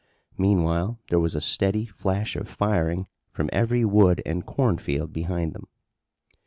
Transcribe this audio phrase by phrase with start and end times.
[0.35, 5.67] Meanwhile there was a steady flash of firing from every wood and cornfield behind them.